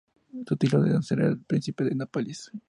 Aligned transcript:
Su 0.47 0.57
título 0.57 0.85
al 0.85 0.93
nacer 0.93 1.19
era 1.19 1.29
de 1.29 1.35
Príncipe 1.37 1.83
de 1.83 1.93
Nápoles. 1.93 2.51